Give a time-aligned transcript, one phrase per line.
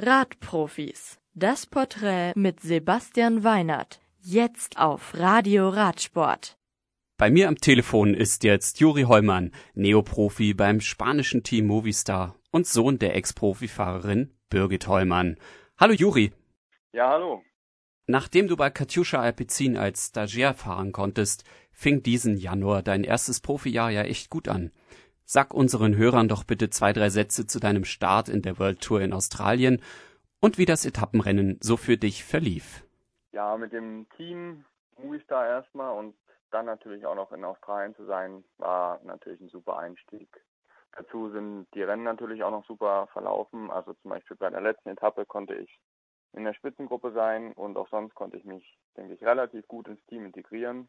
[0.00, 1.18] Radprofis.
[1.34, 4.00] Das Porträt mit Sebastian Weinert.
[4.20, 6.56] Jetzt auf Radio Radsport.
[7.16, 13.00] Bei mir am Telefon ist jetzt Juri Heumann, Neoprofi beim spanischen Team Movistar und Sohn
[13.00, 15.36] der Ex-Profifahrerin Birgit Heumann.
[15.76, 16.30] Hallo Juri.
[16.92, 17.42] Ja, hallo.
[18.06, 21.42] Nachdem du bei Katjuscha Alpecin als Stagiaire fahren konntest,
[21.72, 24.70] fing diesen Januar dein erstes Profijahr ja echt gut an.
[25.30, 29.02] Sag unseren Hörern doch bitte zwei, drei Sätze zu deinem Start in der World Tour
[29.02, 29.82] in Australien
[30.40, 32.82] und wie das Etappenrennen so für dich verlief.
[33.32, 34.64] Ja, mit dem Team
[34.96, 36.14] Movistar erstmal und
[36.50, 40.30] dann natürlich auch noch in Australien zu sein, war natürlich ein super Einstieg.
[40.96, 43.70] Dazu sind die Rennen natürlich auch noch super verlaufen.
[43.70, 45.78] Also zum Beispiel bei der letzten Etappe konnte ich
[46.32, 50.02] in der Spitzengruppe sein und auch sonst konnte ich mich, denke ich, relativ gut ins
[50.06, 50.88] Team integrieren.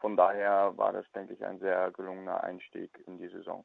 [0.00, 3.64] Von daher war das, denke ich, ein sehr gelungener Einstieg in die Saison.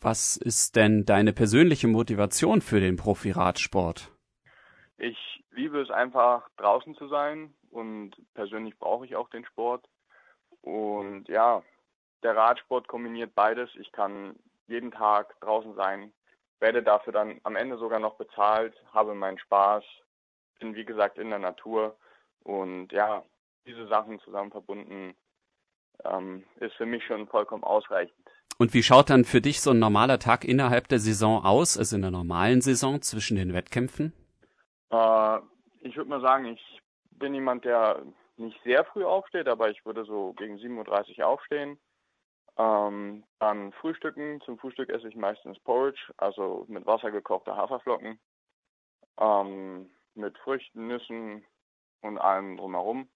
[0.00, 4.10] Was ist denn deine persönliche Motivation für den Profiradsport?
[4.96, 9.86] Ich liebe es einfach draußen zu sein und persönlich brauche ich auch den Sport.
[10.62, 11.62] Und ja,
[12.22, 13.70] der Radsport kombiniert beides.
[13.78, 16.12] Ich kann jeden Tag draußen sein,
[16.60, 19.84] werde dafür dann am Ende sogar noch bezahlt, habe meinen Spaß,
[20.58, 21.96] bin wie gesagt in der Natur
[22.44, 23.22] und ja,
[23.68, 25.14] diese Sachen zusammen verbunden,
[26.04, 28.16] ähm, ist für mich schon vollkommen ausreichend.
[28.58, 31.94] Und wie schaut dann für dich so ein normaler Tag innerhalb der Saison aus, also
[31.94, 34.12] in der normalen Saison zwischen den Wettkämpfen?
[34.90, 35.38] Äh,
[35.80, 36.80] ich würde mal sagen, ich
[37.12, 38.02] bin jemand, der
[38.36, 41.78] nicht sehr früh aufsteht, aber ich würde so gegen 7.30 Uhr aufstehen.
[42.56, 44.40] Ähm, dann frühstücken.
[44.44, 48.18] Zum Frühstück esse ich meistens Porridge, also mit Wasser gekochte Haferflocken,
[49.20, 51.44] ähm, mit Früchten, Nüssen
[52.00, 53.08] und allem drumherum.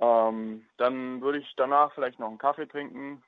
[0.00, 3.22] Ähm, dann würde ich danach vielleicht noch einen Kaffee trinken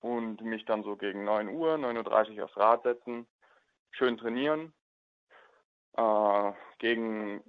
[0.00, 3.26] und mich dann so gegen 9 Uhr, 9.30 Uhr aufs Rad setzen,
[3.90, 4.72] schön trainieren.
[5.96, 7.42] Äh, gegen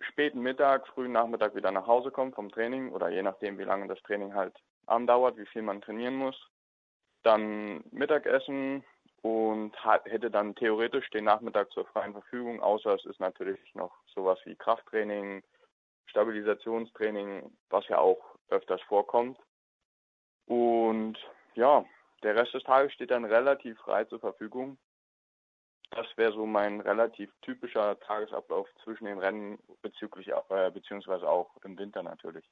[0.00, 3.86] späten Mittag, frühen Nachmittag wieder nach Hause kommen vom Training oder je nachdem, wie lange
[3.86, 4.54] das Training halt
[4.86, 6.36] andauert, wie viel man trainieren muss.
[7.22, 8.84] Dann Mittagessen
[9.22, 9.72] und
[10.04, 14.54] hätte dann theoretisch den Nachmittag zur freien Verfügung, außer es ist natürlich noch sowas wie
[14.54, 15.42] Krafttraining,
[16.06, 19.38] Stabilisationstraining, was ja auch öfters vorkommt.
[20.46, 21.18] Und
[21.54, 21.84] ja,
[22.22, 24.78] der Rest des Tages steht dann relativ frei zur Verfügung.
[25.90, 31.78] Das wäre so mein relativ typischer Tagesablauf zwischen den Rennen bezüglich äh, beziehungsweise auch im
[31.78, 32.44] Winter natürlich.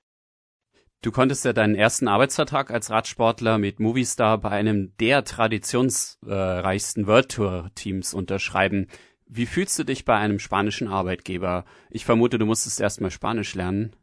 [1.03, 7.31] Du konntest ja deinen ersten Arbeitsvertrag als Radsportler mit Movistar bei einem der traditionsreichsten World
[7.31, 8.89] Tour Teams unterschreiben.
[9.27, 11.65] Wie fühlst du dich bei einem spanischen Arbeitgeber?
[11.91, 13.97] Ich vermute, du musstest erstmal Spanisch lernen.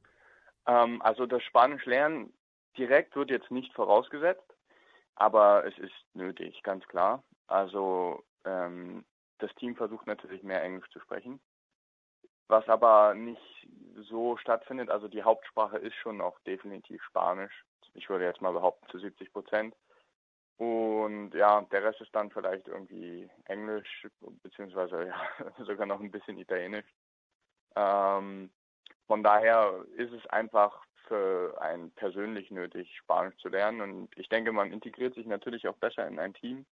[0.68, 2.34] Ähm, also das Spanisch lernen
[2.78, 4.56] direkt wird jetzt nicht vorausgesetzt,
[5.16, 7.24] aber es ist nötig, ganz klar.
[7.48, 9.06] Also ähm,
[9.40, 11.40] das Team versucht natürlich mehr Englisch zu sprechen,
[12.48, 13.68] was aber nicht
[14.10, 14.90] so stattfindet.
[14.90, 17.66] Also die Hauptsprache ist schon noch definitiv Spanisch.
[17.94, 19.76] Ich würde jetzt mal behaupten zu 70 Prozent.
[20.62, 24.08] Und ja, der Rest ist dann vielleicht irgendwie Englisch,
[24.44, 25.16] beziehungsweise ja,
[25.66, 26.86] sogar noch ein bisschen Italienisch.
[27.76, 28.52] Ähm,
[29.08, 33.82] von daher ist es einfach für einen persönlich nötig, Spanisch zu lernen.
[33.82, 36.68] Und ich denke, man integriert sich natürlich auch besser in ein Team,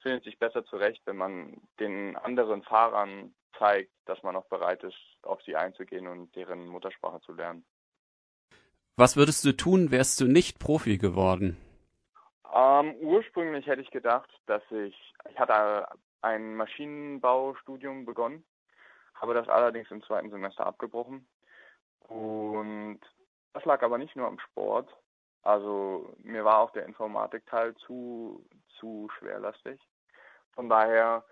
[0.00, 4.96] findet sich besser zurecht, wenn man den anderen Fahrern zeigt, dass man auch bereit ist,
[5.20, 7.66] auf sie einzugehen und deren Muttersprache zu lernen.
[8.96, 11.58] Was würdest du tun, wärst du nicht Profi geworden?
[12.56, 15.86] Ähm, ursprünglich hätte ich gedacht, dass ich, ich hatte
[16.22, 18.46] ein Maschinenbaustudium begonnen,
[19.14, 21.28] habe das allerdings im zweiten Semester abgebrochen.
[22.00, 23.00] Und
[23.52, 24.88] das lag aber nicht nur am Sport.
[25.42, 28.42] Also mir war auch der Informatikteil zu,
[28.78, 29.78] zu schwerlastig.
[30.54, 31.24] Von daher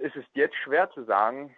[0.00, 1.56] ist es jetzt schwer zu sagen,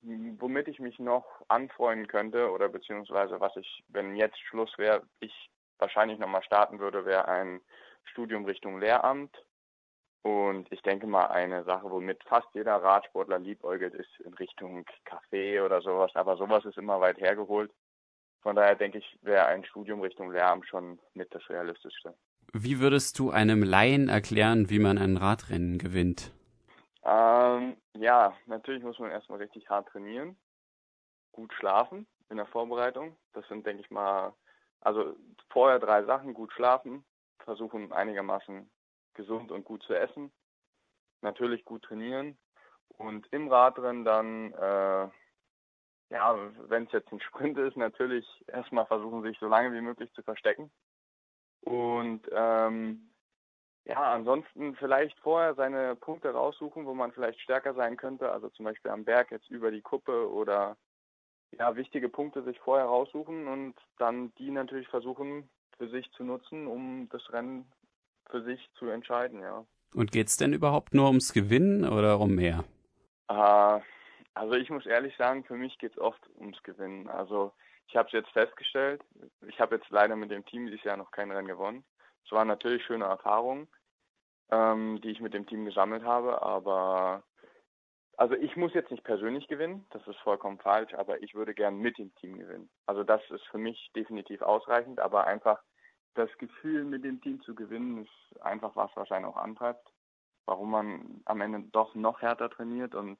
[0.00, 5.50] womit ich mich noch anfreunden könnte oder beziehungsweise was ich, wenn jetzt Schluss wäre, ich
[5.78, 7.60] wahrscheinlich nochmal starten würde, wäre ein
[8.04, 9.34] Studium Richtung Lehramt.
[10.22, 15.64] Und ich denke mal, eine Sache, womit fast jeder Radsportler liebäugelt, ist in Richtung Café
[15.64, 16.10] oder sowas.
[16.14, 17.72] Aber sowas ist immer weit hergeholt.
[18.42, 22.14] Von daher denke ich, wäre ein Studium Richtung Lehramt schon mit das Realistischste.
[22.52, 26.32] Wie würdest du einem Laien erklären, wie man ein Radrennen gewinnt?
[27.04, 30.36] Ähm, ja, natürlich muss man erstmal richtig hart trainieren,
[31.32, 33.16] gut schlafen in der Vorbereitung.
[33.32, 34.34] Das sind, denke ich mal,
[34.80, 35.14] also
[35.50, 37.04] vorher drei Sachen, gut schlafen,
[37.50, 38.70] versuchen einigermaßen
[39.14, 40.30] gesund und gut zu essen,
[41.20, 42.38] natürlich gut trainieren.
[42.96, 45.08] Und im Radrennen dann, äh,
[46.10, 46.38] ja,
[46.68, 50.22] wenn es jetzt ein Sprint ist, natürlich erstmal versuchen, sich so lange wie möglich zu
[50.22, 50.70] verstecken.
[51.62, 53.10] Und ähm,
[53.84, 58.30] ja, ansonsten vielleicht vorher seine Punkte raussuchen, wo man vielleicht stärker sein könnte.
[58.30, 60.76] Also zum Beispiel am Berg jetzt über die Kuppe oder
[61.58, 65.50] ja, wichtige Punkte sich vorher raussuchen und dann die natürlich versuchen
[65.80, 67.64] für sich zu nutzen, um das Rennen
[68.28, 69.64] für sich zu entscheiden, ja.
[69.94, 72.64] Und geht es denn überhaupt nur ums Gewinnen oder um mehr?
[73.28, 73.80] Äh,
[74.34, 77.08] also ich muss ehrlich sagen, für mich geht es oft ums Gewinnen.
[77.08, 77.52] Also
[77.88, 79.02] ich habe es jetzt festgestellt,
[79.48, 81.82] ich habe jetzt leider mit dem Team dieses Jahr noch kein Rennen gewonnen.
[82.26, 83.66] Es waren natürlich schöne Erfahrungen,
[84.52, 87.24] ähm, die ich mit dem Team gesammelt habe, aber
[88.18, 91.78] also ich muss jetzt nicht persönlich gewinnen, das ist vollkommen falsch, aber ich würde gern
[91.78, 92.68] mit dem Team gewinnen.
[92.84, 95.58] Also das ist für mich definitiv ausreichend, aber einfach
[96.14, 99.92] das Gefühl, mit dem Team zu gewinnen, ist einfach was, einen auch antreibt,
[100.46, 103.18] warum man am Ende doch noch härter trainiert und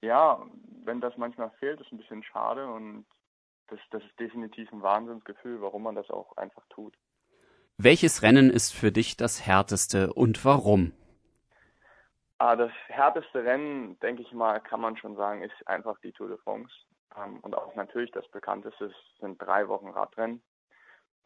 [0.00, 0.40] ja,
[0.84, 3.04] wenn das manchmal fehlt, ist ein bisschen schade und
[3.68, 6.96] das, das ist definitiv ein Wahnsinnsgefühl, warum man das auch einfach tut.
[7.76, 10.92] Welches Rennen ist für dich das härteste und warum?
[12.38, 16.28] Ah, das härteste Rennen, denke ich mal, kann man schon sagen, ist einfach die Tour
[16.28, 16.72] de France.
[17.16, 20.42] Ähm, und auch natürlich das bekannteste sind drei Wochen Radrennen.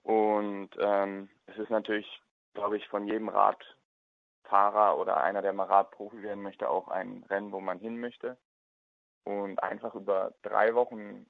[0.03, 2.07] Und ähm, es ist natürlich,
[2.55, 7.53] glaube ich, von jedem Radfahrer oder einer, der mal Radprofi werden möchte, auch ein Rennen,
[7.53, 8.37] wo man hin möchte.
[9.25, 11.27] Und einfach über drei Wochen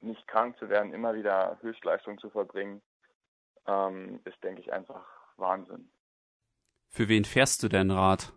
[0.00, 2.82] nicht krank zu werden, immer wieder Höchstleistung zu verbringen,
[3.66, 5.04] ähm, ist, denke ich, einfach
[5.36, 5.90] Wahnsinn.
[6.88, 8.32] Für wen fährst du denn Rad?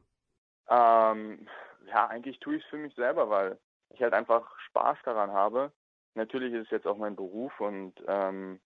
[0.69, 1.47] Ähm,
[1.87, 3.59] ja, eigentlich tue ich es für mich selber, weil
[3.89, 5.71] ich halt einfach Spaß daran habe.
[6.15, 8.59] Natürlich ist es jetzt auch mein Beruf und ähm,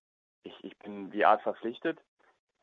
[0.44, 2.00] ich, ich bin wie Art verpflichtet.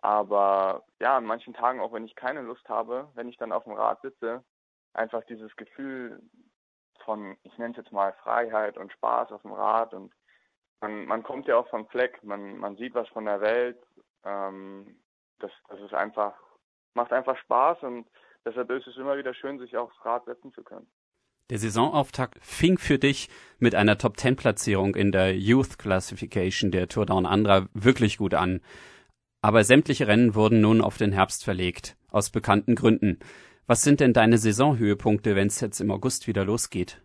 [0.00, 3.64] Aber ja, an manchen Tagen, auch wenn ich keine Lust habe, wenn ich dann auf
[3.64, 4.44] dem Rad sitze,
[4.92, 6.22] einfach dieses Gefühl
[7.04, 10.12] von, ich nenne es jetzt mal Freiheit und Spaß auf dem Rad und
[10.80, 13.82] man, man kommt ja auch vom Fleck, man, man sieht was von der Welt.
[14.24, 15.00] Ähm,
[15.38, 16.34] das, das ist einfach,
[16.94, 18.08] macht einfach Spaß und
[18.44, 20.90] deshalb ist es immer wieder schön, sich aufs Rad setzen zu können.
[21.48, 23.28] Der Saisonauftakt fing für dich
[23.60, 28.60] mit einer Top-10-Platzierung in der Youth Classification der Tour Down Andra wirklich gut an.
[29.42, 33.20] Aber sämtliche Rennen wurden nun auf den Herbst verlegt, aus bekannten Gründen.
[33.68, 37.00] Was sind denn deine Saisonhöhepunkte, wenn es jetzt im August wieder losgeht?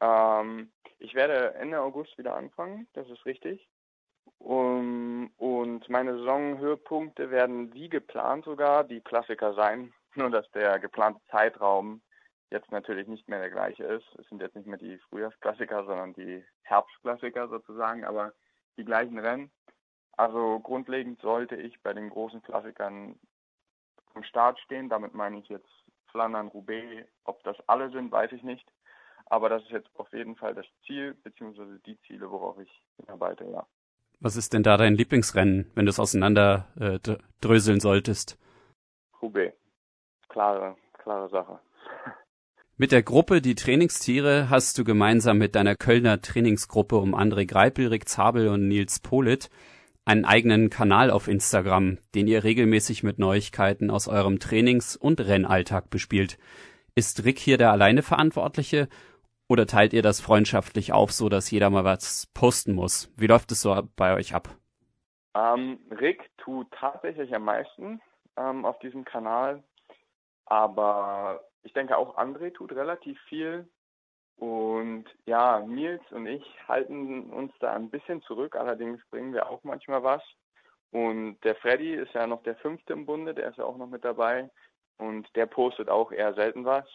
[0.00, 3.68] Ähm, ich werde Ende August wieder anfangen, das ist richtig.
[4.38, 9.92] Um, und meine Saisonhöhepunkte werden wie geplant sogar die Klassiker sein.
[10.16, 12.02] Nur dass der geplante Zeitraum
[12.52, 14.06] jetzt natürlich nicht mehr der gleiche ist.
[14.18, 18.32] Es sind jetzt nicht mehr die Frühjahrsklassiker, sondern die Herbstklassiker sozusagen, aber
[18.76, 19.50] die gleichen Rennen.
[20.16, 23.18] Also grundlegend sollte ich bei den großen Klassikern
[24.14, 24.88] am Start stehen.
[24.88, 25.70] Damit meine ich jetzt
[26.10, 27.08] Flandern, Roubaix.
[27.24, 28.70] Ob das alle sind, weiß ich nicht.
[29.26, 33.44] Aber das ist jetzt auf jeden Fall das Ziel, beziehungsweise die Ziele, worauf ich hinarbeite,
[33.44, 33.66] ja.
[34.20, 36.98] Was ist denn da dein Lieblingsrennen, wenn du es auseinander äh,
[37.40, 38.38] dröseln solltest?
[39.20, 39.56] Roubaix.
[40.28, 41.58] Klare, klare Sache.
[42.82, 47.86] Mit der Gruppe Die Trainingstiere hast du gemeinsam mit deiner Kölner Trainingsgruppe um André Greipel,
[47.86, 49.50] Rick Zabel und Nils Polit
[50.04, 55.90] einen eigenen Kanal auf Instagram, den ihr regelmäßig mit Neuigkeiten aus eurem Trainings- und Rennalltag
[55.90, 56.38] bespielt.
[56.96, 58.88] Ist Rick hier der alleine Verantwortliche
[59.48, 63.12] oder teilt ihr das freundschaftlich auf, so dass jeder mal was posten muss?
[63.16, 64.48] Wie läuft es so bei euch ab?
[65.36, 68.00] Ähm, Rick tut tatsächlich am meisten
[68.36, 69.62] ähm, auf diesem Kanal,
[70.46, 73.68] aber ich denke auch André tut relativ viel.
[74.36, 79.62] Und ja, Nils und ich halten uns da ein bisschen zurück, allerdings bringen wir auch
[79.62, 80.22] manchmal was.
[80.90, 83.86] Und der Freddy ist ja noch der fünfte im Bunde, der ist ja auch noch
[83.86, 84.50] mit dabei.
[84.98, 86.86] Und der postet auch eher selten was.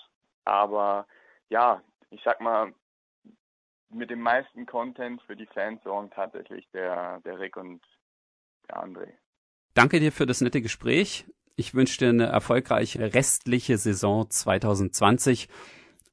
[0.46, 1.08] Aber
[1.50, 2.74] ja, ich sag mal,
[3.90, 7.82] mit dem meisten Content für die Fans sorgen tatsächlich der, der Rick und
[8.70, 9.14] der André.
[9.74, 11.26] Danke dir für das nette Gespräch.
[11.60, 15.50] Ich wünsche dir eine erfolgreiche restliche Saison 2020.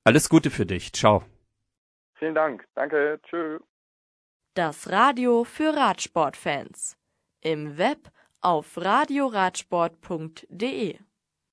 [0.03, 0.95] Alles Gute für dich.
[0.95, 1.23] Ciao.
[2.15, 2.67] Vielen Dank.
[2.75, 3.21] Danke.
[3.25, 3.59] Tschö.
[4.55, 6.97] Das Radio für Radsportfans.
[7.43, 8.11] Im Web
[8.41, 10.99] auf radioradsport.de